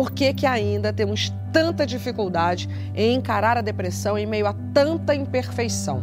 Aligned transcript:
Por 0.00 0.12
que, 0.12 0.32
que 0.32 0.46
ainda 0.46 0.94
temos 0.94 1.30
tanta 1.52 1.84
dificuldade 1.84 2.66
em 2.94 3.16
encarar 3.16 3.58
a 3.58 3.60
depressão 3.60 4.16
em 4.16 4.24
meio 4.24 4.46
a 4.46 4.54
tanta 4.72 5.14
imperfeição? 5.14 6.02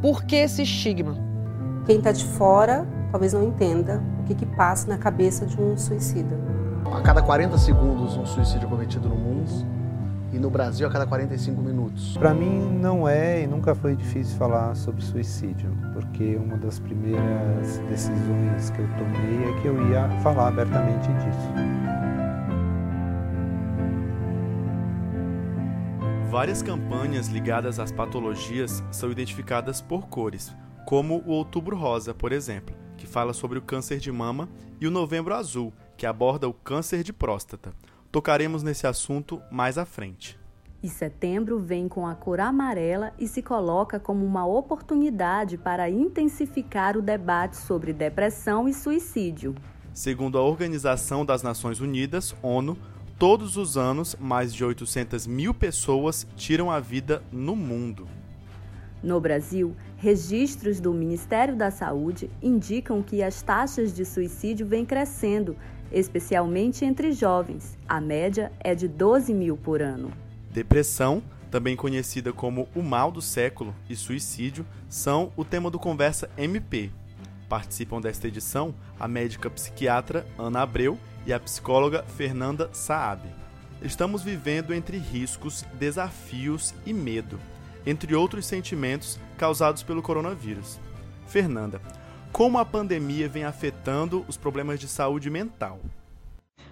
Por 0.00 0.24
que 0.24 0.34
esse 0.34 0.62
estigma? 0.62 1.14
Quem 1.84 1.98
está 1.98 2.10
de 2.10 2.24
fora 2.24 2.86
talvez 3.10 3.34
não 3.34 3.44
entenda 3.44 4.02
o 4.20 4.24
que, 4.24 4.34
que 4.34 4.46
passa 4.46 4.88
na 4.88 4.96
cabeça 4.96 5.44
de 5.44 5.60
um 5.60 5.76
suicida. 5.76 6.34
A 6.90 7.02
cada 7.02 7.20
40 7.20 7.58
segundos, 7.58 8.16
um 8.16 8.24
suicídio 8.24 8.66
cometido 8.66 9.10
no 9.10 9.14
mundo 9.14 9.50
e 10.32 10.38
no 10.38 10.48
Brasil 10.48 10.88
a 10.88 10.90
cada 10.90 11.04
45 11.04 11.60
minutos. 11.60 12.16
Para 12.16 12.32
mim 12.32 12.78
não 12.80 13.06
é 13.06 13.42
e 13.42 13.46
nunca 13.46 13.74
foi 13.74 13.94
difícil 13.94 14.38
falar 14.38 14.74
sobre 14.74 15.04
suicídio, 15.04 15.70
porque 15.92 16.34
uma 16.36 16.56
das 16.56 16.78
primeiras 16.78 17.76
decisões 17.90 18.70
que 18.70 18.78
eu 18.78 18.88
tomei 18.96 19.50
é 19.50 19.60
que 19.60 19.68
eu 19.68 19.90
ia 19.90 20.08
falar 20.22 20.48
abertamente 20.48 21.08
disso. 21.08 22.03
Várias 26.34 26.62
campanhas 26.62 27.28
ligadas 27.28 27.78
às 27.78 27.92
patologias 27.92 28.82
são 28.90 29.08
identificadas 29.08 29.80
por 29.80 30.08
cores, 30.08 30.52
como 30.84 31.22
o 31.24 31.30
Outubro 31.30 31.76
Rosa, 31.76 32.12
por 32.12 32.32
exemplo, 32.32 32.74
que 32.96 33.06
fala 33.06 33.32
sobre 33.32 33.56
o 33.56 33.62
câncer 33.62 34.00
de 34.00 34.10
mama, 34.10 34.48
e 34.80 34.86
o 34.88 34.90
Novembro 34.90 35.32
Azul, 35.32 35.72
que 35.96 36.04
aborda 36.04 36.48
o 36.48 36.52
câncer 36.52 37.04
de 37.04 37.12
próstata. 37.12 37.72
Tocaremos 38.10 38.64
nesse 38.64 38.84
assunto 38.84 39.40
mais 39.48 39.78
à 39.78 39.84
frente. 39.84 40.36
E 40.82 40.88
setembro 40.88 41.60
vem 41.60 41.86
com 41.86 42.04
a 42.04 42.16
cor 42.16 42.40
amarela 42.40 43.12
e 43.16 43.28
se 43.28 43.40
coloca 43.40 44.00
como 44.00 44.26
uma 44.26 44.44
oportunidade 44.44 45.56
para 45.56 45.88
intensificar 45.88 46.96
o 46.96 47.00
debate 47.00 47.56
sobre 47.58 47.92
depressão 47.92 48.68
e 48.68 48.74
suicídio. 48.74 49.54
Segundo 49.92 50.36
a 50.36 50.42
Organização 50.42 51.24
das 51.24 51.44
Nações 51.44 51.78
Unidas, 51.78 52.34
ONU, 52.42 52.76
todos 53.18 53.56
os 53.56 53.76
anos 53.76 54.16
mais 54.18 54.54
de 54.54 54.64
800 54.64 55.26
mil 55.26 55.54
pessoas 55.54 56.26
tiram 56.36 56.70
a 56.70 56.80
vida 56.80 57.22
no 57.32 57.54
mundo. 57.54 58.06
No 59.02 59.20
Brasil, 59.20 59.76
registros 59.98 60.80
do 60.80 60.92
Ministério 60.92 61.54
da 61.54 61.70
Saúde 61.70 62.30
indicam 62.42 63.02
que 63.02 63.22
as 63.22 63.42
taxas 63.42 63.94
de 63.94 64.04
suicídio 64.04 64.66
vêm 64.66 64.84
crescendo 64.84 65.56
especialmente 65.94 66.84
entre 66.84 67.12
jovens. 67.12 67.78
A 67.88 68.00
média 68.00 68.50
é 68.60 68.74
de 68.74 68.88
12 68.88 69.32
mil 69.32 69.56
por 69.56 69.80
ano. 69.80 70.12
Depressão, 70.50 71.22
também 71.50 71.76
conhecida 71.76 72.32
como 72.32 72.68
o 72.74 72.82
mal 72.82 73.12
do 73.12 73.22
século, 73.22 73.74
e 73.88 73.94
suicídio 73.94 74.66
são 74.88 75.32
o 75.36 75.44
tema 75.44 75.70
do 75.70 75.78
Conversa 75.78 76.28
MP. 76.36 76.90
Participam 77.48 78.00
desta 78.00 78.26
edição 78.26 78.74
a 78.98 79.06
médica 79.06 79.48
psiquiatra 79.48 80.26
Ana 80.36 80.62
Abreu 80.62 80.98
e 81.26 81.32
a 81.32 81.40
psicóloga 81.40 82.02
Fernanda 82.02 82.68
Saab. 82.72 83.22
Estamos 83.82 84.22
vivendo 84.22 84.72
entre 84.72 84.98
riscos, 84.98 85.62
desafios 85.74 86.74
e 86.86 86.92
medo, 86.92 87.38
entre 87.86 88.14
outros 88.14 88.46
sentimentos 88.46 89.18
causados 89.36 89.82
pelo 89.82 90.02
coronavírus. 90.02 90.78
Fernanda, 91.26 91.80
como 92.32 92.58
a 92.58 92.64
pandemia 92.64 93.28
vem 93.28 93.44
afetando 93.44 94.24
os 94.28 94.36
problemas 94.36 94.80
de 94.80 94.88
saúde 94.88 95.30
mental. 95.30 95.80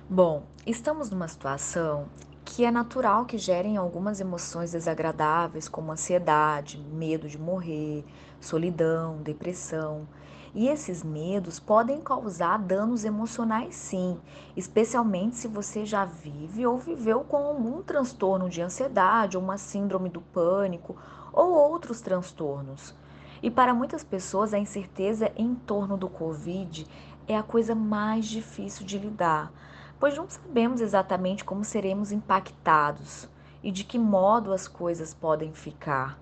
Bom, 0.08 0.45
estamos 0.67 1.11
numa 1.11 1.28
situação 1.28 2.08
que 2.45 2.64
é 2.64 2.70
natural 2.70 3.25
que 3.25 3.39
gerem 3.39 3.77
algumas 3.77 4.20
emoções 4.20 4.73
desagradáveis, 4.73 5.69
como 5.69 5.92
ansiedade, 5.92 6.78
medo 6.78 7.28
de 7.28 7.39
morrer, 7.39 8.05
solidão, 8.41 9.23
depressão. 9.23 10.06
E 10.55 10.69
esses 10.69 11.03
medos 11.03 11.58
podem 11.58 12.03
causar 12.03 12.58
danos 12.58 13.06
emocionais, 13.06 13.75
sim, 13.75 14.20
especialmente 14.55 15.36
se 15.36 15.48
você 15.48 15.86
já 15.86 16.05
vive 16.05 16.67
ou 16.67 16.77
viveu 16.77 17.20
com 17.20 17.39
algum 17.39 17.83
transtorno 17.83 18.51
de 18.51 18.61
ansiedade, 18.61 19.39
ou 19.39 19.42
uma 19.42 19.57
síndrome 19.57 20.11
do 20.11 20.20
pânico 20.20 20.95
ou 21.33 21.55
outros 21.55 22.02
transtornos. 22.02 22.95
E 23.42 23.51
para 23.51 23.73
muitas 23.73 24.05
pessoas, 24.05 24.52
a 24.52 24.58
incerteza 24.58 25.33
em 25.36 25.55
torno 25.55 25.96
do 25.96 26.08
Covid 26.08 26.86
é 27.27 27.34
a 27.34 27.42
coisa 27.42 27.74
mais 27.74 28.27
difícil 28.27 28.84
de 28.84 28.98
lidar, 28.98 29.51
pois 29.98 30.14
não 30.17 30.29
sabemos 30.29 30.83
exatamente 30.83 31.45
como 31.45 31.64
seremos 31.64 32.13
impactados 32.13 33.27
e 33.63 33.73
de 33.73 33.84
que 33.84 33.98
modo 33.98 34.52
as 34.52 34.69
coisas 34.69 35.14
podem 35.14 35.52
ficar, 35.55 36.19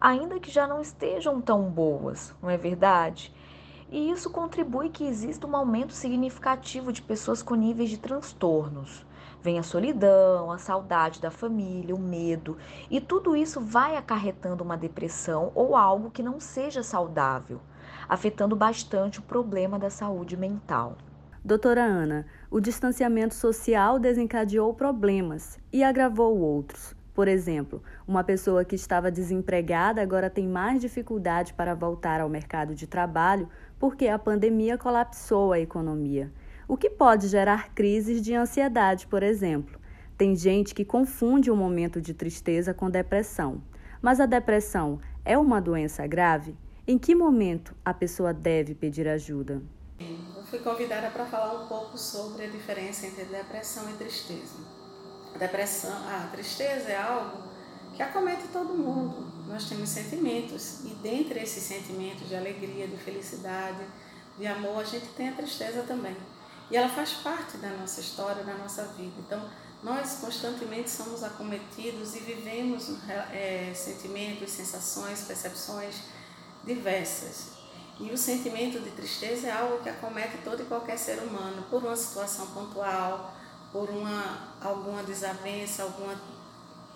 ainda 0.00 0.38
que 0.38 0.50
já 0.50 0.64
não 0.64 0.80
estejam 0.80 1.40
tão 1.40 1.62
boas, 1.64 2.32
não 2.40 2.48
é 2.48 2.56
verdade? 2.56 3.33
E 3.94 4.10
isso 4.10 4.28
contribui 4.28 4.88
que 4.88 5.06
exista 5.06 5.46
um 5.46 5.54
aumento 5.54 5.92
significativo 5.92 6.92
de 6.92 7.00
pessoas 7.00 7.44
com 7.44 7.54
níveis 7.54 7.88
de 7.88 7.96
transtornos. 7.96 9.06
Vem 9.40 9.56
a 9.56 9.62
solidão, 9.62 10.50
a 10.50 10.58
saudade 10.58 11.20
da 11.20 11.30
família, 11.30 11.94
o 11.94 11.98
medo, 11.98 12.58
e 12.90 13.00
tudo 13.00 13.36
isso 13.36 13.60
vai 13.60 13.96
acarretando 13.96 14.64
uma 14.64 14.76
depressão 14.76 15.52
ou 15.54 15.76
algo 15.76 16.10
que 16.10 16.24
não 16.24 16.40
seja 16.40 16.82
saudável, 16.82 17.60
afetando 18.08 18.56
bastante 18.56 19.20
o 19.20 19.22
problema 19.22 19.78
da 19.78 19.90
saúde 19.90 20.36
mental. 20.36 20.98
Doutora 21.44 21.84
Ana, 21.84 22.26
o 22.50 22.58
distanciamento 22.58 23.36
social 23.36 24.00
desencadeou 24.00 24.74
problemas 24.74 25.56
e 25.72 25.84
agravou 25.84 26.36
outros. 26.36 26.96
Por 27.14 27.28
exemplo, 27.28 27.80
uma 28.08 28.24
pessoa 28.24 28.64
que 28.64 28.74
estava 28.74 29.08
desempregada 29.08 30.02
agora 30.02 30.28
tem 30.28 30.48
mais 30.48 30.80
dificuldade 30.80 31.54
para 31.54 31.72
voltar 31.72 32.20
ao 32.20 32.28
mercado 32.28 32.74
de 32.74 32.88
trabalho 32.88 33.48
porque 33.78 34.08
a 34.08 34.18
pandemia 34.18 34.78
colapsou 34.78 35.52
a 35.52 35.60
economia 35.60 36.30
o 36.66 36.76
que 36.76 36.88
pode 36.88 37.28
gerar 37.28 37.74
crises 37.74 38.22
de 38.22 38.34
ansiedade, 38.34 39.06
por 39.06 39.22
exemplo. 39.22 39.78
Tem 40.16 40.34
gente 40.34 40.74
que 40.74 40.84
confunde 40.84 41.50
o 41.50 41.56
momento 41.56 42.00
de 42.00 42.14
tristeza 42.14 42.72
com 42.72 42.88
depressão. 42.88 43.62
Mas 44.00 44.20
a 44.20 44.26
depressão 44.26 45.00
é 45.24 45.36
uma 45.36 45.60
doença 45.60 46.06
grave? 46.06 46.56
Em 46.86 46.98
que 46.98 47.14
momento 47.14 47.74
a 47.84 47.92
pessoa 47.92 48.32
deve 48.32 48.74
pedir 48.74 49.08
ajuda? 49.08 49.62
Eu 49.98 50.42
fui 50.44 50.58
convidada 50.58 51.10
para 51.10 51.24
falar 51.24 51.64
um 51.64 51.66
pouco 51.66 51.96
sobre 51.96 52.44
a 52.44 52.48
diferença 52.48 53.06
entre 53.06 53.24
depressão 53.24 53.90
e 53.90 53.94
tristeza. 53.94 54.56
A 55.34 55.38
depressão, 55.38 55.96
a 56.08 56.28
tristeza 56.30 56.90
é 56.90 56.96
algo 56.96 57.42
que 57.94 58.02
acomete 58.02 58.48
todo 58.52 58.74
mundo. 58.74 59.33
Nós 59.46 59.68
temos 59.68 59.90
sentimentos 59.90 60.80
e 60.84 60.94
dentre 61.02 61.40
esses 61.40 61.62
sentimentos 61.62 62.28
de 62.28 62.34
alegria, 62.34 62.88
de 62.88 62.96
felicidade, 62.96 63.84
de 64.38 64.46
amor, 64.46 64.80
a 64.80 64.84
gente 64.84 65.06
tem 65.08 65.28
a 65.28 65.32
tristeza 65.32 65.82
também. 65.82 66.16
E 66.70 66.76
ela 66.76 66.88
faz 66.88 67.12
parte 67.12 67.58
da 67.58 67.68
nossa 67.70 68.00
história, 68.00 68.42
da 68.42 68.54
nossa 68.54 68.84
vida. 68.96 69.12
Então, 69.18 69.48
nós 69.82 70.18
constantemente 70.20 70.90
somos 70.90 71.22
acometidos 71.22 72.16
e 72.16 72.20
vivemos 72.20 72.90
é, 73.30 73.70
sentimentos, 73.74 74.50
sensações, 74.50 75.22
percepções 75.22 75.96
diversas. 76.64 77.52
E 78.00 78.10
o 78.10 78.18
sentimento 78.18 78.80
de 78.80 78.90
tristeza 78.90 79.46
é 79.46 79.52
algo 79.52 79.82
que 79.82 79.88
acomete 79.88 80.38
todo 80.38 80.62
e 80.62 80.64
qualquer 80.64 80.98
ser 80.98 81.18
humano, 81.18 81.64
por 81.70 81.84
uma 81.84 81.94
situação 81.94 82.46
pontual, 82.48 83.34
por 83.70 83.90
uma, 83.90 84.54
alguma 84.60 85.02
desavença, 85.02 85.82
alguma 85.82 86.18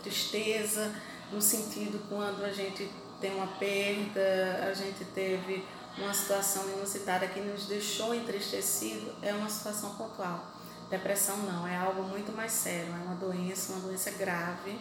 tristeza, 0.03 0.93
no 1.33 1.41
sentido 1.41 2.01
quando 2.09 2.45
a 2.45 2.53
gente 2.53 2.91
tem 3.21 3.35
uma 3.35 3.47
perda, 3.47 4.69
a 4.69 4.73
gente 4.73 5.05
teve 5.07 5.65
uma 5.97 6.15
situação 6.15 6.69
inusitada 6.71 7.27
que 7.27 7.41
nos 7.41 7.67
deixou 7.67 8.15
entristecido 8.15 9.13
é 9.21 9.35
uma 9.35 9.49
situação 9.49 9.95
pontual. 9.97 10.47
Depressão 10.89 11.37
não, 11.39 11.67
é 11.67 11.77
algo 11.77 12.03
muito 12.03 12.33
mais 12.33 12.53
sério, 12.53 12.93
é 12.95 13.05
uma 13.05 13.17
doença, 13.17 13.73
uma 13.73 13.81
doença 13.81 14.11
grave 14.13 14.79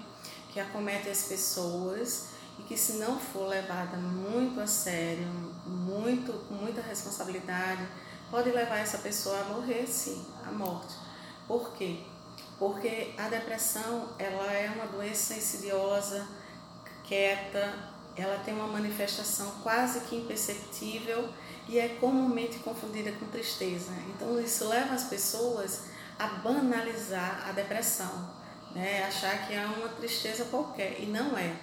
que 0.49 0.59
acomete 0.59 1.09
as 1.09 1.23
pessoas 1.23 2.29
e 2.57 2.63
que 2.63 2.77
se 2.77 2.93
não 2.93 3.19
for 3.19 3.47
levada 3.47 3.97
muito 3.97 4.59
a 4.59 4.67
sério, 4.67 5.27
muito 5.65 6.31
com 6.47 6.55
muita 6.55 6.81
responsabilidade, 6.81 7.85
pode 8.31 8.49
levar 8.51 8.77
essa 8.77 8.99
pessoa 8.99 9.39
a 9.41 9.43
morrer 9.45 9.85
sim, 9.87 10.25
à 10.45 10.51
morte. 10.51 10.95
Por 11.47 11.73
quê? 11.73 12.03
Porque 12.57 13.13
a 13.17 13.29
depressão, 13.29 14.09
ela 14.17 14.51
é 14.51 14.69
uma 14.69 14.87
doença 14.87 15.35
insidiosa, 15.35 16.27
quieta, 17.03 17.73
ela 18.15 18.39
tem 18.39 18.53
uma 18.53 18.67
manifestação 18.67 19.51
quase 19.61 20.01
que 20.01 20.15
imperceptível 20.15 21.29
e 21.67 21.77
é 21.77 21.89
comumente 21.99 22.59
confundida 22.59 23.11
com 23.11 23.27
tristeza. 23.27 23.91
Então 24.09 24.39
isso 24.39 24.67
leva 24.67 24.95
as 24.95 25.03
pessoas 25.03 25.83
a 26.17 26.27
banalizar 26.27 27.47
a 27.47 27.51
depressão, 27.51 28.29
né? 28.73 29.03
achar 29.03 29.45
que 29.45 29.53
é 29.53 29.63
uma 29.63 29.89
tristeza 29.89 30.45
qualquer 30.45 30.99
e 30.99 31.05
não 31.05 31.37
é. 31.37 31.55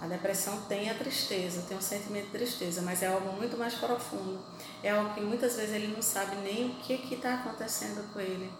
A 0.00 0.06
depressão 0.06 0.62
tem 0.62 0.88
a 0.88 0.94
tristeza, 0.94 1.62
tem 1.68 1.76
um 1.76 1.82
sentimento 1.82 2.26
de 2.26 2.30
tristeza, 2.30 2.80
mas 2.80 3.02
é 3.02 3.08
algo 3.08 3.32
muito 3.32 3.58
mais 3.58 3.74
profundo. 3.74 4.38
É 4.82 4.90
algo 4.90 5.12
que 5.12 5.20
muitas 5.20 5.56
vezes 5.56 5.74
ele 5.74 5.88
não 5.88 6.00
sabe 6.00 6.36
nem 6.36 6.70
o 6.70 6.74
que 6.76 7.14
está 7.14 7.34
acontecendo 7.34 8.10
com 8.10 8.18
ele. 8.18 8.50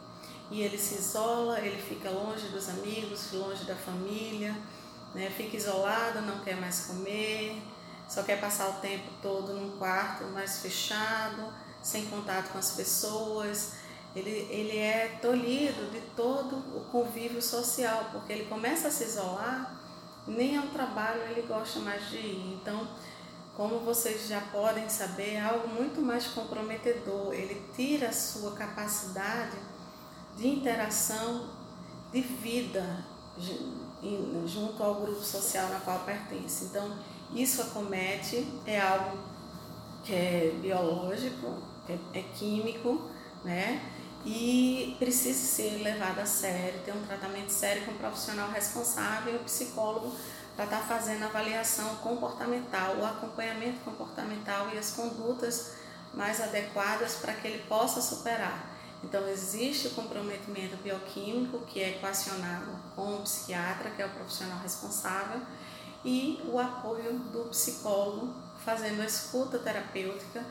E 0.51 0.63
ele 0.63 0.77
se 0.77 0.97
isola, 0.97 1.61
ele 1.61 1.81
fica 1.81 2.11
longe 2.11 2.49
dos 2.49 2.69
amigos, 2.69 3.33
longe 3.33 3.65
da 3.65 3.77
família 3.77 4.57
né? 5.15 5.31
Fica 5.31 5.57
isolado, 5.57 6.21
não 6.23 6.41
quer 6.41 6.57
mais 6.57 6.87
comer, 6.87 7.61
só 8.09 8.23
quer 8.23 8.41
passar 8.41 8.69
o 8.69 8.81
tempo 8.81 9.11
todo 9.23 9.53
num 9.53 9.77
quarto 9.79 10.25
mais 10.25 10.61
fechado, 10.61 11.53
sem 11.83 12.07
contato 12.07 12.53
com 12.53 12.59
as 12.59 12.73
pessoas. 12.73 13.75
ele, 14.15 14.31
ele 14.51 14.77
é 14.77 15.19
tolhido 15.21 15.91
de 15.91 16.01
todo 16.17 16.57
o 16.77 16.85
convívio 16.91 17.41
social, 17.41 18.09
porque 18.13 18.33
ele 18.33 18.47
começa 18.47 18.89
a 18.89 18.91
se 18.91 19.05
isolar, 19.05 19.77
nem 20.27 20.57
ao 20.57 20.67
trabalho 20.69 21.23
ele 21.23 21.43
gosta 21.43 21.79
mais 21.81 22.09
de 22.09 22.17
ir. 22.17 22.59
Então, 22.61 22.89
como 23.57 23.81
vocês 23.81 24.27
já 24.27 24.41
podem 24.41 24.89
saber, 24.89 25.35
é 25.35 25.41
algo 25.41 25.69
muito 25.69 26.01
mais 26.01 26.27
comprometedor. 26.29 27.33
Ele 27.35 27.63
tira 27.75 28.09
a 28.09 28.13
sua 28.13 28.53
capacidade 28.53 29.57
de 30.37 30.49
interação, 30.49 31.49
de 32.13 32.21
vida 32.21 33.05
junto 34.47 34.83
ao 34.83 34.95
grupo 34.97 35.23
social 35.23 35.69
na 35.69 35.81
qual 35.81 36.01
pertence. 36.01 36.65
Então, 36.65 36.97
isso 37.35 37.63
acomete, 37.63 38.47
é 38.67 38.81
algo 38.81 39.19
que 40.05 40.13
é 40.13 40.55
biológico, 40.61 41.63
é, 41.89 42.19
é 42.19 42.23
químico, 42.35 43.11
né? 43.45 43.83
E 44.25 44.97
precisa 44.99 45.47
ser 45.47 45.83
levado 45.83 46.19
a 46.19 46.27
sério, 46.27 46.81
ter 46.85 46.93
um 46.93 47.03
tratamento 47.03 47.51
sério 47.51 47.85
com 47.85 47.93
um 47.93 47.97
profissional 47.97 48.51
responsável 48.51 49.35
um 49.35 49.45
psicólogo 49.45 50.15
para 50.55 50.65
estar 50.67 50.81
tá 50.81 50.83
fazendo 50.83 51.23
a 51.23 51.27
avaliação 51.27 51.97
comportamental, 51.97 52.97
o 52.97 53.05
acompanhamento 53.05 53.81
comportamental 53.81 54.69
e 54.75 54.79
as 54.79 54.91
condutas 54.91 55.73
mais 56.13 56.41
adequadas 56.41 57.15
para 57.15 57.33
que 57.33 57.47
ele 57.47 57.65
possa 57.67 58.03
superar. 58.03 58.70
Então, 59.03 59.27
existe 59.29 59.89
o 59.89 59.91
comprometimento 59.93 60.77
bioquímico, 60.77 61.61
que 61.61 61.81
é 61.81 61.91
equacionado 61.91 62.71
com 62.95 63.17
o 63.17 63.23
psiquiatra, 63.23 63.91
que 63.91 64.03
é 64.03 64.07
o 64.07 64.11
profissional 64.11 64.59
responsável, 64.59 65.41
e 66.05 66.41
o 66.45 66.59
apoio 66.59 67.19
do 67.19 67.49
psicólogo, 67.51 68.35
fazendo 68.65 69.01
a 69.01 69.07
escuta 69.07 69.59
terapêutica 69.59 70.45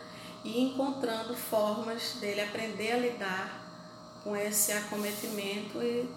e 0.44 0.62
encontrando 0.62 1.36
formas 1.36 2.16
dele 2.20 2.42
aprender 2.42 2.94
a 2.94 2.98
lidar 2.98 3.70
com 4.24 4.36
esse 4.36 4.72
acometimento 4.72 5.82
e, 5.82 6.10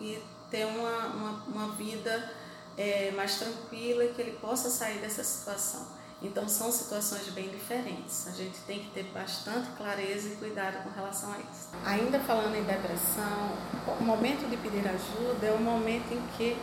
e 0.00 0.22
ter 0.50 0.66
uma, 0.66 1.06
uma, 1.06 1.30
uma 1.46 1.72
vida 1.72 2.32
é, 2.76 3.10
mais 3.12 3.38
tranquila 3.38 4.04
e 4.04 4.12
que 4.12 4.20
ele 4.20 4.38
possa 4.38 4.70
sair 4.70 4.98
dessa 4.98 5.24
situação. 5.24 5.97
Então 6.20 6.48
são 6.48 6.72
situações 6.72 7.28
bem 7.28 7.48
diferentes. 7.48 8.26
A 8.26 8.32
gente 8.32 8.58
tem 8.66 8.80
que 8.80 8.90
ter 8.90 9.04
bastante 9.14 9.68
clareza 9.76 10.28
e 10.28 10.36
cuidado 10.36 10.82
com 10.82 10.90
relação 10.90 11.32
a 11.32 11.38
isso. 11.38 11.68
Ainda 11.84 12.18
falando 12.18 12.56
em 12.56 12.64
depressão, 12.64 13.52
o 14.00 14.02
momento 14.02 14.48
de 14.50 14.56
pedir 14.56 14.84
ajuda 14.88 15.46
é 15.46 15.52
o 15.52 15.60
momento 15.60 16.12
em 16.12 16.20
que 16.36 16.56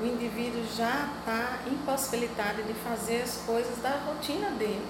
o 0.00 0.06
indivíduo 0.06 0.64
já 0.76 1.10
está 1.18 1.58
impossibilitado 1.66 2.62
de 2.62 2.74
fazer 2.74 3.22
as 3.22 3.38
coisas 3.38 3.76
da 3.78 3.90
rotina 4.06 4.50
dele. 4.50 4.86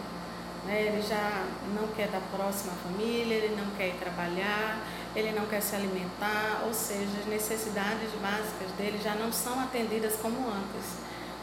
Né? 0.67 0.83
Ele 0.83 1.03
já 1.03 1.47
não 1.75 1.89
quer 1.89 2.09
dar 2.09 2.21
próxima 2.31 2.73
à 2.75 2.77
família, 2.77 3.35
ele 3.35 3.57
não 3.57 3.71
quer 3.77 3.89
ir 3.89 3.99
trabalhar, 3.99 4.79
ele 5.17 5.33
não 5.33 5.47
quer 5.47 5.63
se 5.63 5.75
alimentar, 5.75 6.65
ou 6.67 6.75
seja, 6.75 7.19
as 7.19 7.27
necessidades 7.27 8.11
básicas 8.21 8.71
dele 8.77 9.01
já 9.03 9.15
não 9.15 9.33
são 9.33 9.59
atendidas 9.59 10.17
como 10.17 10.49
antes. 10.49 10.99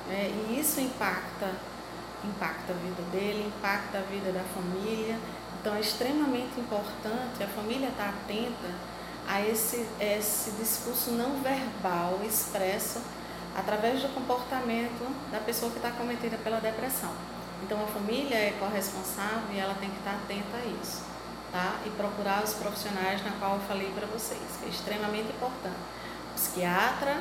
Né? 0.07 0.29
E 0.29 0.59
isso 0.59 0.79
impacta 0.79 1.51
impacta 2.27 2.73
a 2.73 2.75
vida 2.75 3.01
dele, 3.11 3.51
impacta 3.55 3.99
a 3.99 4.01
vida 4.01 4.31
da 4.31 4.43
família. 4.53 5.17
Então 5.59 5.75
é 5.75 5.79
extremamente 5.79 6.59
importante 6.59 7.43
a 7.43 7.47
família 7.47 7.89
estar 7.89 8.09
atenta 8.09 8.73
a 9.27 9.41
esse, 9.41 9.85
esse 9.99 10.51
discurso 10.51 11.11
não 11.11 11.41
verbal 11.41 12.19
expresso 12.23 13.01
através 13.55 14.01
do 14.01 14.09
comportamento 14.09 15.05
da 15.31 15.39
pessoa 15.39 15.71
que 15.71 15.77
está 15.77 15.91
cometida 15.91 16.37
pela 16.37 16.59
depressão. 16.59 17.11
Então 17.63 17.83
a 17.83 17.87
família 17.87 18.35
é 18.35 18.51
corresponsável 18.59 19.53
e 19.53 19.59
ela 19.59 19.75
tem 19.75 19.89
que 19.89 19.97
estar 19.97 20.13
atenta 20.13 20.57
a 20.57 20.65
isso, 20.81 21.03
tá? 21.51 21.75
E 21.85 21.89
procurar 21.91 22.43
os 22.43 22.53
profissionais 22.53 23.23
na 23.23 23.31
qual 23.31 23.55
eu 23.55 23.61
falei 23.61 23.91
para 23.93 24.07
vocês, 24.07 24.39
que 24.59 24.65
é 24.65 24.69
extremamente 24.69 25.29
importante. 25.29 25.75
O 26.31 26.35
psiquiatra 26.35 27.17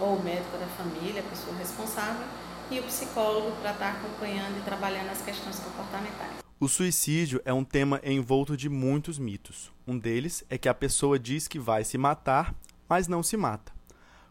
ou 0.00 0.16
o 0.16 0.22
médico 0.22 0.58
da 0.58 0.66
família, 0.66 1.22
a 1.22 1.30
pessoa 1.30 1.56
responsável, 1.56 2.26
e 2.70 2.80
o 2.80 2.82
psicólogo 2.82 3.52
para 3.60 3.72
estar 3.72 3.92
tá 3.92 3.98
acompanhando 3.98 4.58
e 4.58 4.62
trabalhando 4.62 5.10
as 5.10 5.22
questões 5.22 5.58
comportamentais. 5.58 6.46
O 6.58 6.68
suicídio 6.68 7.40
é 7.44 7.52
um 7.52 7.64
tema 7.64 8.00
envolto 8.02 8.56
de 8.56 8.68
muitos 8.68 9.18
mitos. 9.18 9.70
Um 9.86 9.98
deles 9.98 10.42
é 10.48 10.56
que 10.56 10.68
a 10.68 10.74
pessoa 10.74 11.18
diz 11.18 11.46
que 11.46 11.58
vai 11.58 11.84
se 11.84 11.98
matar, 11.98 12.54
mas 12.88 13.06
não 13.06 13.22
se 13.22 13.36
mata. 13.36 13.72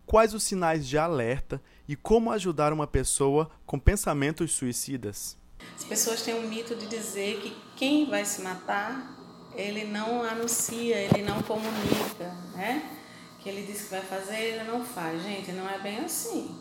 Quais 0.06 0.34
os 0.34 0.44
sinais 0.44 0.88
de 0.88 0.98
alerta 0.98 1.62
e 1.88 1.96
como 1.96 2.32
ajudar 2.32 2.74
uma 2.74 2.88
pessoa 2.88 3.50
com 3.66 3.80
pensamentos 3.80 4.52
suicidas? 4.52 5.38
As 5.76 5.84
pessoas 5.84 6.22
têm 6.22 6.36
um 6.36 6.48
mito 6.48 6.76
de 6.76 6.88
dizer 6.88 7.40
que 7.42 7.56
quem 7.76 8.10
vai 8.10 8.26
se 8.26 8.42
matar, 8.42 9.16
ele 9.56 9.86
não 9.86 10.24
anuncia, 10.24 10.96
ele 10.96 11.24
não 11.24 11.42
comunica, 11.44 12.36
né? 12.54 12.92
Que 13.40 13.50
ele 13.50 13.66
diz 13.66 13.84
que 13.84 13.92
vai 13.92 14.02
fazer, 14.02 14.36
ele 14.36 14.64
não 14.64 14.84
faz. 14.84 15.24
Gente, 15.24 15.52
não 15.52 15.70
é 15.70 15.80
bem 15.80 16.00
assim 16.00 16.56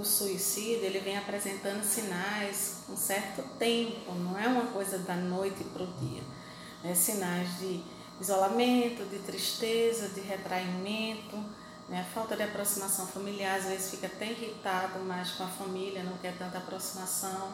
o 0.00 0.04
suicídio 0.04 0.84
ele 0.84 0.98
vem 1.00 1.16
apresentando 1.16 1.82
sinais 1.82 2.82
com 2.86 2.96
certo 2.96 3.42
tempo, 3.58 4.12
não 4.14 4.38
é 4.38 4.46
uma 4.46 4.66
coisa 4.66 4.98
da 4.98 5.14
noite 5.14 5.64
para 5.64 5.82
o 5.82 5.86
dia. 5.86 6.22
É 6.84 6.94
sinais 6.94 7.58
de 7.58 7.82
isolamento, 8.20 9.04
de 9.08 9.18
tristeza, 9.20 10.08
de 10.08 10.20
retraimento, 10.20 11.36
né? 11.88 12.06
falta 12.14 12.36
de 12.36 12.42
aproximação 12.42 13.06
familiar, 13.06 13.58
às 13.58 13.64
vezes 13.64 13.90
fica 13.90 14.06
até 14.06 14.30
irritado 14.30 14.98
mais 15.00 15.30
com 15.32 15.44
a 15.44 15.48
família, 15.48 16.02
não 16.02 16.16
quer 16.18 16.36
tanta 16.36 16.58
aproximação. 16.58 17.52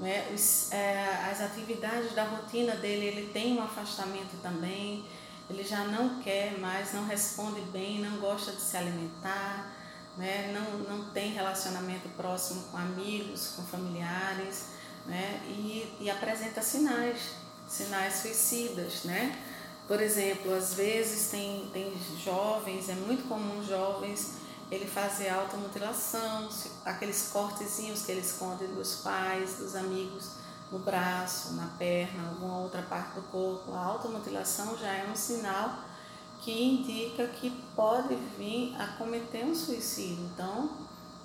Né? 0.00 0.28
Os, 0.34 0.72
é, 0.72 1.28
as 1.30 1.40
atividades 1.40 2.12
da 2.14 2.24
rotina 2.24 2.74
dele, 2.76 3.06
ele 3.06 3.30
tem 3.32 3.56
um 3.56 3.62
afastamento 3.62 4.40
também, 4.42 5.04
ele 5.48 5.62
já 5.62 5.84
não 5.84 6.20
quer 6.20 6.58
mais, 6.58 6.92
não 6.92 7.06
responde 7.06 7.60
bem, 7.72 8.00
não 8.00 8.18
gosta 8.18 8.52
de 8.52 8.60
se 8.60 8.76
alimentar 8.76 9.83
né? 10.16 10.52
não, 10.52 10.96
não 10.96 11.10
tem 11.10 11.32
relacionamento 11.32 12.08
próximo 12.10 12.62
com 12.70 12.76
amigos, 12.76 13.54
com 13.56 13.62
familiares, 13.62 14.66
né? 15.06 15.42
e, 15.46 15.96
e 16.00 16.10
apresenta 16.10 16.62
sinais, 16.62 17.32
sinais 17.68 18.14
suicidas. 18.14 19.04
Né? 19.04 19.38
Por 19.86 20.00
exemplo, 20.00 20.54
às 20.54 20.74
vezes 20.74 21.30
tem, 21.30 21.68
tem 21.72 21.92
jovens, 22.22 22.88
é 22.88 22.94
muito 22.94 23.28
comum 23.28 23.62
jovens 23.64 24.44
ele 24.70 24.86
fazer 24.86 25.28
automutilação, 25.28 26.48
aqueles 26.84 27.28
cortezinhos 27.32 28.02
que 28.02 28.12
ele 28.12 28.22
esconde 28.22 28.66
dos 28.66 28.96
pais, 28.96 29.56
dos 29.58 29.76
amigos, 29.76 30.30
no 30.72 30.78
braço, 30.78 31.52
na 31.52 31.66
perna, 31.78 32.28
alguma 32.30 32.58
outra 32.58 32.82
parte 32.82 33.14
do 33.14 33.22
corpo. 33.22 33.74
A 33.74 33.84
automutilação 33.84 34.76
já 34.76 34.92
é 34.92 35.06
um 35.06 35.14
sinal 35.14 35.84
que 36.44 36.52
indica 36.62 37.26
que 37.26 37.50
pode 37.74 38.14
vir 38.36 38.76
a 38.78 38.86
cometer 38.98 39.46
um 39.46 39.54
suicídio. 39.54 40.28
Então, 40.34 40.70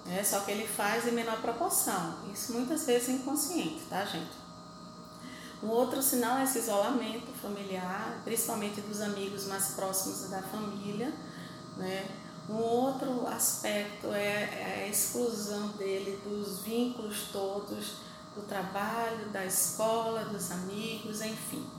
é 0.08 0.24
só 0.24 0.40
que 0.40 0.52
ele 0.52 0.66
faz 0.66 1.06
em 1.06 1.12
menor 1.12 1.42
proporção. 1.42 2.16
Isso 2.34 2.54
muitas 2.54 2.86
vezes 2.86 3.10
é 3.10 3.12
inconsciente, 3.12 3.82
tá, 3.90 4.06
gente? 4.06 4.32
Um 5.62 5.68
outro 5.68 6.02
sinal 6.02 6.38
é 6.38 6.46
esse 6.46 6.60
isolamento 6.60 7.34
familiar, 7.42 8.22
principalmente 8.24 8.80
dos 8.80 9.02
amigos 9.02 9.46
mais 9.48 9.72
próximos 9.72 10.30
da 10.30 10.42
família, 10.42 11.14
né? 11.76 12.08
Um 12.50 12.56
outro 12.56 13.28
aspecto 13.28 14.08
é 14.14 14.84
a 14.86 14.88
exclusão 14.88 15.68
dele 15.74 16.18
dos 16.24 16.62
vínculos 16.62 17.28
todos 17.32 17.98
do 18.34 18.42
trabalho, 18.48 19.30
da 19.30 19.46
escola, 19.46 20.24
dos 20.26 20.50
amigos, 20.50 21.22
enfim. 21.22 21.79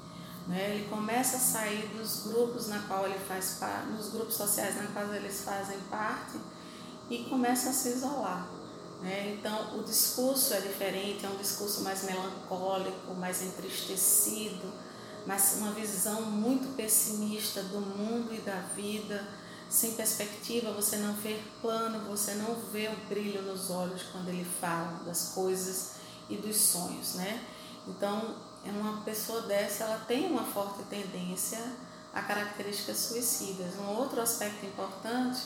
Né? 0.51 0.75
Ele 0.75 0.89
começa 0.89 1.37
a 1.37 1.41
sair 1.41 1.87
dos 1.97 2.25
grupos 2.25 2.67
na 2.67 2.81
qual 2.81 3.07
ele 3.07 3.21
faz 3.21 3.59
parte, 3.61 3.87
nos 3.93 4.09
grupos 4.09 4.35
sociais 4.35 4.75
na 4.77 4.89
qual 4.89 5.15
eles 5.15 5.43
fazem 5.43 5.79
parte 5.89 6.39
e 7.09 7.19
começa 7.25 7.71
a 7.71 7.73
se 7.73 7.91
isolar. 7.91 8.49
Né? 9.01 9.37
Então 9.39 9.79
o 9.79 9.85
discurso 9.85 10.53
é 10.53 10.61
diferente, 10.61 11.25
é 11.25 11.29
um 11.29 11.37
discurso 11.37 11.83
mais 11.83 12.03
melancólico, 12.03 13.15
mais 13.15 13.43
entristecido, 13.43 14.73
mas 15.25 15.55
uma 15.59 15.71
visão 15.71 16.23
muito 16.23 16.75
pessimista 16.75 17.63
do 17.63 17.81
mundo 17.81 18.35
e 18.35 18.41
da 18.41 18.61
vida, 18.75 19.25
sem 19.69 19.93
perspectiva, 19.93 20.73
você 20.73 20.97
não 20.97 21.15
vê 21.15 21.39
plano, 21.63 22.09
você 22.09 22.35
não 22.35 22.57
vê 22.73 22.89
o 22.89 23.09
brilho 23.09 23.43
nos 23.43 23.71
olhos 23.71 24.03
quando 24.11 24.29
ele 24.29 24.45
fala 24.45 25.01
das 25.07 25.29
coisas 25.29 25.93
e 26.29 26.37
dos 26.37 26.57
sonhos, 26.57 27.15
né? 27.15 27.41
Então, 27.87 28.35
uma 28.65 29.01
pessoa 29.03 29.43
dessa 29.43 29.85
ela 29.85 30.05
tem 30.07 30.27
uma 30.27 30.45
forte 30.45 30.83
tendência 30.85 31.61
a 32.13 32.23
características 32.23 32.97
suicidas. 32.97 33.77
Um 33.79 33.97
outro 33.97 34.21
aspecto 34.21 34.67
importante 34.67 35.41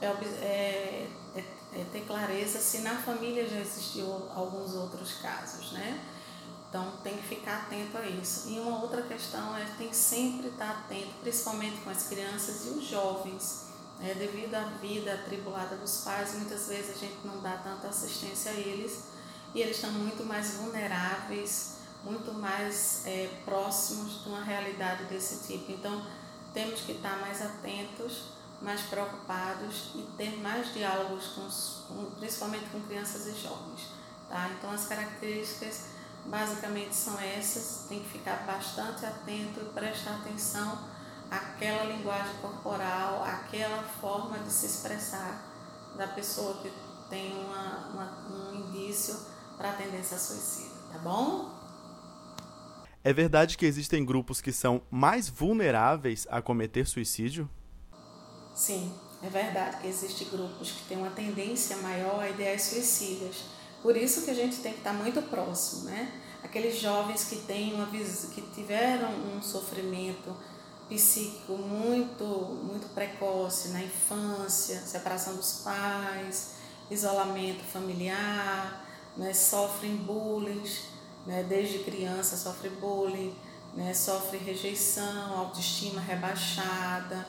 é, 0.00 0.06
é, 0.06 1.08
é, 1.34 1.44
é 1.72 1.86
ter 1.92 2.04
clareza 2.06 2.58
se 2.58 2.78
na 2.78 2.94
família 2.96 3.48
já 3.48 3.58
existiu 3.58 4.06
alguns 4.34 4.74
outros 4.74 5.14
casos, 5.14 5.72
né? 5.72 6.00
Então 6.68 6.92
tem 7.02 7.16
que 7.16 7.26
ficar 7.26 7.62
atento 7.62 7.98
a 7.98 8.06
isso. 8.06 8.48
E 8.48 8.60
uma 8.60 8.80
outra 8.80 9.02
questão 9.02 9.56
é 9.56 9.64
tem 9.76 9.88
que 9.88 9.96
sempre 9.96 10.48
estar 10.48 10.70
atento, 10.70 11.14
principalmente 11.20 11.80
com 11.80 11.90
as 11.90 12.04
crianças 12.04 12.66
e 12.66 12.68
os 12.70 12.86
jovens. 12.86 13.70
Né? 13.98 14.14
Devido 14.14 14.54
à 14.54 14.64
vida 14.80 15.12
atribulada 15.12 15.76
dos 15.76 16.02
pais, 16.04 16.34
muitas 16.34 16.68
vezes 16.68 16.96
a 16.96 16.98
gente 16.98 17.18
não 17.24 17.40
dá 17.40 17.56
tanta 17.56 17.88
assistência 17.88 18.52
a 18.52 18.54
eles 18.54 19.04
e 19.52 19.60
eles 19.60 19.76
estão 19.76 19.90
muito 19.90 20.24
mais 20.24 20.54
vulneráveis 20.54 21.79
muito 22.04 22.32
mais 22.32 23.02
é, 23.06 23.30
próximos 23.44 24.22
de 24.22 24.28
uma 24.28 24.42
realidade 24.42 25.04
desse 25.04 25.46
tipo. 25.46 25.72
Então, 25.72 26.04
temos 26.52 26.80
que 26.80 26.92
estar 26.92 27.18
mais 27.20 27.40
atentos, 27.42 28.24
mais 28.60 28.80
preocupados 28.82 29.90
e 29.94 30.02
ter 30.16 30.38
mais 30.38 30.72
diálogos, 30.72 31.28
com, 31.88 32.10
principalmente 32.18 32.68
com 32.70 32.80
crianças 32.80 33.26
e 33.26 33.40
jovens. 33.40 33.88
Tá? 34.28 34.50
Então, 34.56 34.70
as 34.70 34.86
características 34.86 35.86
basicamente 36.24 36.94
são 36.94 37.18
essas: 37.18 37.86
tem 37.88 38.00
que 38.00 38.08
ficar 38.10 38.44
bastante 38.46 39.04
atento 39.06 39.60
e 39.60 39.64
prestar 39.72 40.16
atenção 40.16 40.78
àquela 41.30 41.84
linguagem 41.84 42.34
corporal, 42.40 43.24
àquela 43.24 43.82
forma 43.82 44.38
de 44.38 44.50
se 44.50 44.66
expressar 44.66 45.42
da 45.96 46.06
pessoa 46.08 46.54
que 46.62 46.72
tem 47.08 47.32
uma, 47.44 47.88
uma, 47.88 48.18
um 48.30 48.54
indício 48.54 49.16
para 49.56 49.72
tendência 49.72 50.16
suicida, 50.18 50.74
tá 50.92 50.98
bom? 50.98 51.59
É 53.02 53.14
verdade 53.14 53.56
que 53.56 53.64
existem 53.64 54.04
grupos 54.04 54.42
que 54.42 54.52
são 54.52 54.82
mais 54.90 55.26
vulneráveis 55.26 56.26
a 56.30 56.42
cometer 56.42 56.86
suicídio? 56.86 57.48
Sim, 58.54 58.92
é 59.22 59.28
verdade 59.30 59.78
que 59.78 59.86
existem 59.86 60.28
grupos 60.28 60.70
que 60.72 60.84
têm 60.84 60.98
uma 60.98 61.10
tendência 61.10 61.78
maior 61.78 62.20
a 62.20 62.28
ideias 62.28 62.62
suicidas. 62.62 63.44
Por 63.82 63.96
isso 63.96 64.22
que 64.22 64.30
a 64.30 64.34
gente 64.34 64.58
tem 64.58 64.72
que 64.72 64.80
estar 64.80 64.92
muito 64.92 65.22
próximo, 65.22 65.84
né? 65.84 66.12
Aqueles 66.42 66.78
jovens 66.78 67.24
que 67.24 67.36
têm 67.36 67.72
uma 67.72 67.86
que 67.86 68.42
tiveram 68.54 69.10
um 69.34 69.40
sofrimento 69.40 70.36
psíquico 70.86 71.56
muito 71.56 72.24
muito 72.24 72.92
precoce 72.92 73.68
na 73.68 73.82
infância, 73.82 74.78
separação 74.80 75.36
dos 75.36 75.62
pais, 75.64 76.56
isolamento 76.90 77.62
familiar, 77.64 78.84
né? 79.16 79.32
sofrem 79.32 79.96
bullying, 79.96 80.62
né? 81.26 81.44
desde 81.48 81.80
criança 81.80 82.36
sofre 82.36 82.68
bullying, 82.68 83.34
né? 83.74 83.94
sofre 83.94 84.38
rejeição, 84.38 85.38
autoestima 85.38 86.00
rebaixada, 86.00 87.26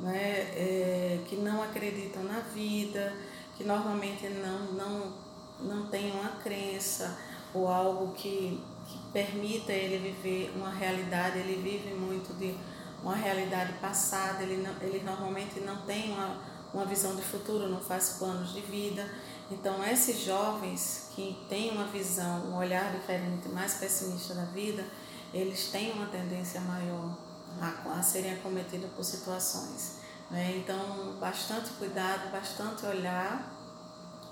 né? 0.00 0.40
É, 0.56 1.20
que 1.26 1.36
não 1.36 1.62
acreditam 1.62 2.24
na 2.24 2.40
vida, 2.40 3.14
que 3.56 3.64
normalmente 3.64 4.28
não, 4.28 4.72
não, 4.72 5.12
não 5.60 5.86
têm 5.86 6.10
uma 6.10 6.30
crença 6.42 7.16
ou 7.52 7.68
algo 7.68 8.12
que, 8.12 8.60
que 8.86 8.98
permita 9.12 9.72
ele 9.72 10.10
viver 10.10 10.52
uma 10.56 10.70
realidade, 10.70 11.38
ele 11.38 11.62
vive 11.62 11.94
muito 11.94 12.36
de 12.36 12.56
uma 13.02 13.14
realidade 13.14 13.74
passada, 13.74 14.42
ele, 14.42 14.56
não, 14.56 14.74
ele 14.80 15.02
normalmente 15.04 15.60
não 15.60 15.76
tem 15.82 16.12
uma, 16.12 16.38
uma 16.72 16.84
visão 16.84 17.14
de 17.14 17.22
futuro, 17.22 17.68
não 17.68 17.80
faz 17.80 18.16
planos 18.18 18.52
de 18.52 18.60
vida. 18.62 19.08
Então, 19.50 19.84
esses 19.84 20.24
jovens 20.24 21.10
que 21.14 21.38
têm 21.48 21.70
uma 21.70 21.86
visão, 21.86 22.46
um 22.46 22.56
olhar 22.56 22.92
diferente, 22.92 23.48
mais 23.48 23.74
pessimista 23.74 24.34
da 24.34 24.44
vida, 24.46 24.84
eles 25.32 25.68
têm 25.68 25.92
uma 25.92 26.06
tendência 26.06 26.60
maior 26.60 27.16
a, 27.60 27.98
a 27.98 28.02
serem 28.02 28.32
acometidos 28.32 28.90
por 28.92 29.04
situações. 29.04 29.98
Né? 30.30 30.56
Então, 30.56 31.16
bastante 31.20 31.70
cuidado, 31.70 32.30
bastante 32.30 32.86
olhar 32.86 33.52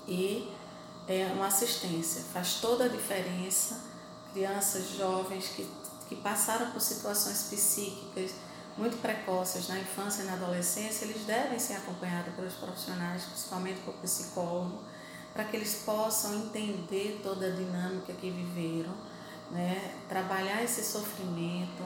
e 0.07 0.51
é, 1.07 1.27
uma 1.27 1.47
assistência. 1.47 2.23
Faz 2.33 2.55
toda 2.55 2.85
a 2.85 2.87
diferença. 2.87 3.79
Crianças, 4.33 4.97
jovens 4.97 5.49
que, 5.49 5.69
que 6.09 6.15
passaram 6.15 6.71
por 6.71 6.81
situações 6.81 7.43
psíquicas 7.43 8.31
muito 8.75 8.99
precoces 9.01 9.67
na 9.67 9.77
infância 9.79 10.23
e 10.23 10.25
na 10.25 10.33
adolescência, 10.33 11.05
eles 11.05 11.23
devem 11.25 11.59
ser 11.59 11.75
acompanhados 11.75 12.33
pelos 12.33 12.53
profissionais, 12.55 13.23
principalmente 13.25 13.79
por 13.81 13.93
psicólogo, 13.95 14.81
para 15.33 15.45
que 15.45 15.55
eles 15.55 15.81
possam 15.85 16.35
entender 16.35 17.19
toda 17.23 17.47
a 17.47 17.49
dinâmica 17.49 18.13
que 18.13 18.29
viveram, 18.29 18.93
né? 19.51 19.95
trabalhar 20.07 20.63
esse 20.63 20.83
sofrimento, 20.83 21.83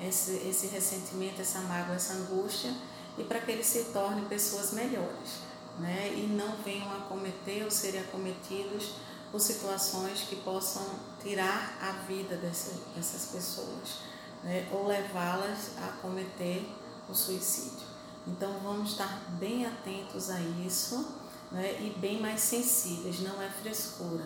esse, 0.00 0.32
esse 0.48 0.66
ressentimento, 0.66 1.40
essa 1.40 1.60
mágoa, 1.60 1.96
essa 1.96 2.14
angústia, 2.14 2.72
e 3.18 3.24
para 3.24 3.40
que 3.40 3.50
eles 3.52 3.66
se 3.66 3.84
tornem 3.86 4.24
pessoas 4.26 4.72
melhores, 4.72 5.40
né? 5.78 6.12
e 6.14 6.26
não 6.26 6.56
venham 6.62 6.92
a 6.92 7.00
cometer 7.02 7.64
ou 7.64 7.70
serem 7.70 8.00
acometidos 8.00 8.94
por 9.32 9.40
situações 9.40 10.22
que 10.28 10.36
possam 10.36 10.84
tirar 11.22 11.78
a 11.80 11.92
vida 12.06 12.36
dessas, 12.36 12.80
dessas 12.94 13.26
pessoas 13.26 14.10
né, 14.42 14.68
ou 14.72 14.86
levá-las 14.86 15.70
a 15.78 15.92
cometer 16.00 16.68
o 17.08 17.14
suicídio. 17.14 17.86
Então 18.26 18.58
vamos 18.62 18.90
estar 18.90 19.24
bem 19.38 19.66
atentos 19.66 20.30
a 20.30 20.40
isso 20.40 21.19
né, 21.50 21.78
e 21.80 21.98
bem 21.98 22.20
mais 22.20 22.40
sensíveis, 22.40 23.20
não 23.20 23.42
é 23.42 23.48
frescura. 23.48 24.24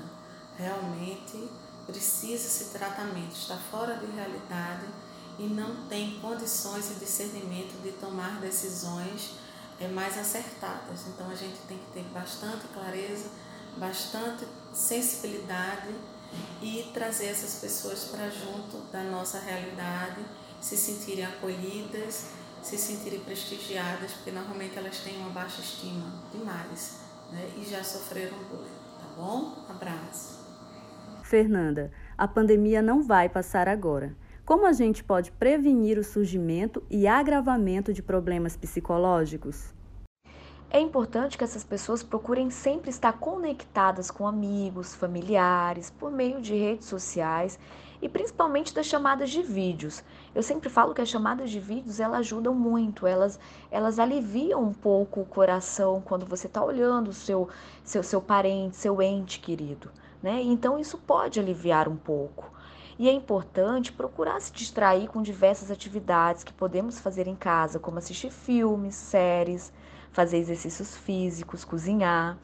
Realmente 0.59 1.49
precisa-se 1.87 2.66
tratamento, 2.66 3.33
está 3.33 3.57
fora 3.57 3.97
de 3.97 4.07
realidade 4.07 4.87
e 5.38 5.45
não 5.45 5.87
tem 5.87 6.19
condições 6.21 6.90
e 6.90 6.95
discernimento 6.95 7.83
de 7.83 7.93
tomar 7.93 8.40
decisões 8.40 9.33
é, 9.81 9.88
mais 9.88 10.16
acertadas. 10.16 11.07
Então 11.09 11.28
a 11.31 11.35
gente 11.35 11.59
tem 11.66 11.78
que 11.78 11.93
ter 11.93 12.04
bastante 12.12 12.66
clareza, 12.69 13.28
bastante 13.76 14.47
sensibilidade 14.73 15.95
e 16.62 16.90
trazer 16.93 17.26
essas 17.26 17.61
pessoas 17.61 18.04
para 18.04 18.28
junto 18.31 18.78
da 18.93 19.02
nossa 19.02 19.38
realidade, 19.40 20.25
se 20.61 20.76
sentirem 20.76 21.25
acolhidas, 21.25 22.26
se 22.62 22.78
sentirem 22.78 23.21
prestigiadas, 23.21 24.12
porque 24.12 24.31
normalmente 24.31 24.78
elas 24.78 24.99
têm 24.99 25.19
uma 25.19 25.31
baixa 25.31 25.61
estima 25.61 26.07
demais 26.33 27.04
né? 27.35 27.50
e 27.59 27.64
já 27.64 27.83
sofreram 27.83 28.37
bullying. 28.49 28.71
Tá 28.99 29.07
bom? 29.17 29.67
Abraço. 29.69 30.45
Fernanda, 31.23 31.91
a 32.17 32.29
pandemia 32.29 32.81
não 32.81 33.03
vai 33.03 33.29
passar 33.29 33.69
agora. 33.69 34.14
Como 34.45 34.67
a 34.67 34.73
gente 34.73 35.03
pode 35.03 35.33
prevenir 35.33 35.99
o 35.99 36.05
surgimento 36.05 36.83
e 36.91 37.07
agravamento 37.07 37.93
de 37.93 38.03
problemas 38.03 38.57
psicológicos? 38.57 39.73
É 40.71 40.81
importante 40.81 41.38
que 41.38 41.45
essas 41.45 41.64
pessoas 41.64 42.03
procurem 42.03 42.50
sempre 42.50 42.91
estar 42.91 43.12
conectadas 43.14 44.11
com 44.11 44.26
amigos, 44.26 44.95
familiares, 44.95 45.88
por 45.88 46.11
meio 46.11 46.43
de 46.43 46.55
redes 46.55 46.88
sociais 46.88 47.59
e 48.05 48.09
principalmente 48.09 48.75
das 48.75 48.85
chamadas 48.85 49.31
de 49.31 49.43
vídeos. 49.43 50.05
Eu 50.35 50.43
sempre 50.43 50.69
falo 50.69 50.93
que 50.93 51.01
as 51.01 51.09
chamadas 51.09 51.51
de 51.51 51.59
vídeos 51.59 51.99
elas 51.99 52.19
ajudam 52.19 52.55
muito, 52.55 53.07
elas, 53.07 53.41
elas 53.71 53.99
aliviam 53.99 54.63
um 54.63 54.75
pouco 54.75 55.23
o 55.23 55.25
coração 55.25 56.03
quando 56.05 56.27
você 56.27 56.47
está 56.47 56.63
olhando 56.63 57.09
o 57.09 57.15
seu, 57.15 57.49
seu, 57.83 58.03
seu 58.03 58.21
parente, 58.21 58.77
seu 58.77 59.01
ente 59.01 59.41
querido. 59.41 59.91
Né? 60.23 60.43
Então 60.43 60.79
isso 60.79 60.99
pode 60.99 61.41
aliviar 61.41 61.89
um 61.89 61.97
pouco. 61.97 62.53
E 62.99 63.09
é 63.09 63.13
importante 63.13 63.91
procurar 63.91 64.39
se 64.39 64.53
distrair 64.53 65.09
com 65.09 65.23
diversas 65.23 65.71
atividades 65.71 66.45
que 66.45 66.53
podemos 66.53 67.01
fazer 67.01 67.27
em 67.27 67.35
casa, 67.35 67.79
como 67.79 67.97
assistir 67.97 68.31
filmes, 68.31 68.95
séries 68.95 69.73
fazer 70.13 70.37
exercícios 70.37 70.95
físicos, 70.95 71.65
cozinhar. 71.65 72.37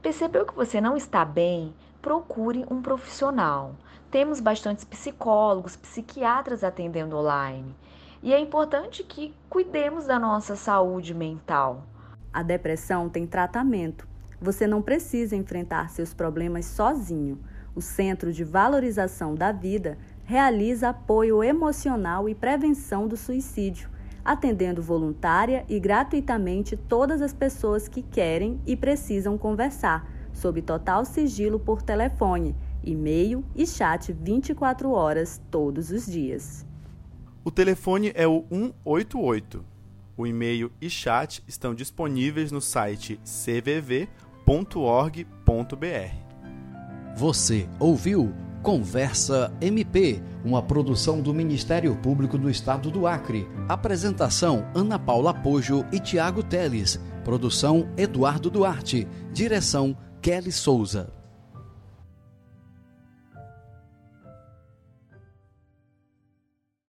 Percebeu 0.00 0.46
que 0.46 0.54
você 0.54 0.80
não 0.80 0.96
está 0.96 1.24
bem? 1.24 1.74
Procure 2.00 2.64
um 2.70 2.80
profissional. 2.80 3.74
Temos 4.10 4.40
bastantes 4.40 4.84
psicólogos, 4.84 5.76
psiquiatras 5.76 6.64
atendendo 6.64 7.16
online. 7.16 7.74
E 8.22 8.32
é 8.32 8.40
importante 8.40 9.02
que 9.04 9.34
cuidemos 9.48 10.06
da 10.06 10.18
nossa 10.18 10.56
saúde 10.56 11.14
mental. 11.14 11.84
A 12.32 12.42
depressão 12.42 13.08
tem 13.08 13.26
tratamento. 13.26 14.08
Você 14.40 14.66
não 14.66 14.80
precisa 14.80 15.36
enfrentar 15.36 15.90
seus 15.90 16.14
problemas 16.14 16.64
sozinho. 16.64 17.38
O 17.74 17.80
Centro 17.80 18.32
de 18.32 18.44
Valorização 18.44 19.34
da 19.34 19.52
Vida 19.52 19.98
realiza 20.24 20.88
apoio 20.88 21.44
emocional 21.44 22.28
e 22.28 22.34
prevenção 22.34 23.06
do 23.06 23.16
suicídio 23.16 23.90
atendendo 24.28 24.82
voluntária 24.82 25.64
e 25.70 25.80
gratuitamente 25.80 26.76
todas 26.76 27.22
as 27.22 27.32
pessoas 27.32 27.88
que 27.88 28.02
querem 28.02 28.60
e 28.66 28.76
precisam 28.76 29.38
conversar, 29.38 30.06
sob 30.34 30.60
total 30.60 31.06
sigilo 31.06 31.58
por 31.58 31.80
telefone, 31.80 32.54
e-mail 32.90 33.44
e 33.54 33.66
chat 33.66 34.12
24 34.12 34.90
horas 34.90 35.40
todos 35.50 35.90
os 35.90 36.06
dias. 36.06 36.66
O 37.44 37.50
telefone 37.50 38.12
é 38.14 38.26
o 38.26 38.44
188. 38.50 39.64
O 40.16 40.26
e-mail 40.26 40.72
e 40.80 40.90
chat 40.90 41.42
estão 41.46 41.74
disponíveis 41.74 42.50
no 42.50 42.60
site 42.60 43.20
cvv.org.br. 43.24 44.08
Você 47.16 47.68
ouviu 47.78 48.34
Conversa 48.62 49.52
MP, 49.60 50.20
uma 50.44 50.60
produção 50.60 51.20
do 51.20 51.32
Ministério 51.32 51.94
Público 51.96 52.36
do 52.36 52.50
Estado 52.50 52.90
do 52.90 53.06
Acre. 53.06 53.48
Apresentação: 53.68 54.66
Ana 54.74 54.98
Paula 54.98 55.32
Pojo 55.32 55.86
e 55.92 56.00
Tiago 56.00 56.42
Teles. 56.42 57.00
Produção: 57.24 57.88
Eduardo 57.96 58.50
Duarte. 58.50 59.06
Direção: 59.32 59.96
Kelly 60.20 60.50
Souza. 60.50 61.17